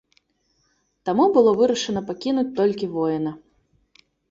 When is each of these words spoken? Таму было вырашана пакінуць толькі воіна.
Таму 1.09 1.27
было 1.35 1.51
вырашана 1.59 2.03
пакінуць 2.09 2.47
толькі 2.63 2.91
воіна. 2.99 3.31